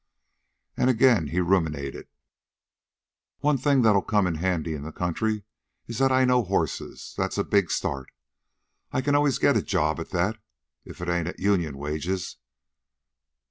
[0.75, 2.07] And, again, he ruminated:
[3.41, 5.43] "One thing that'll come handy in the country
[5.85, 8.11] is that I know horses; that's a big start.
[8.91, 10.39] I can always get a job at that
[10.85, 12.37] if it ain't at union wages.